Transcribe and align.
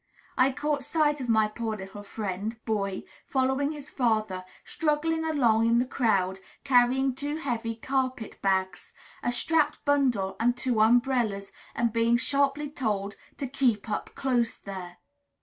I 0.35 0.51
caught 0.51 0.83
sight 0.83 1.21
of 1.21 1.29
my 1.29 1.47
poor 1.47 1.77
little 1.77 2.01
friend, 2.01 2.57
Boy, 2.65 3.03
following 3.27 3.71
his 3.71 3.91
father, 3.91 4.43
struggling 4.65 5.23
along 5.23 5.67
in 5.67 5.77
the 5.77 5.85
crowd, 5.85 6.39
carrying 6.63 7.13
two 7.13 7.37
heavy 7.37 7.75
carpet 7.75 8.41
bags, 8.41 8.93
a 9.21 9.31
strapped 9.31 9.85
bundle, 9.85 10.35
and 10.39 10.57
two 10.57 10.81
umbrellas, 10.81 11.51
and 11.75 11.93
being 11.93 12.17
sharply 12.17 12.67
told 12.71 13.15
to 13.37 13.45
"Keep 13.45 13.91
up 13.91 14.15
close 14.15 14.57
there." 14.57 14.97